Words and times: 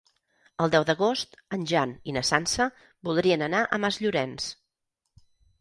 El 0.63 0.71
deu 0.75 0.85
d'agost 0.89 1.37
en 1.57 1.67
Jan 1.73 1.93
i 2.11 2.17
na 2.17 2.25
Sança 2.31 2.69
voldrien 3.09 3.47
anar 3.49 3.63
a 3.65 3.81
Masllorenç. 3.85 4.49